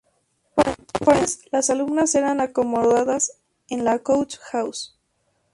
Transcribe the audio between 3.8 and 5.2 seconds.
la "Coach House".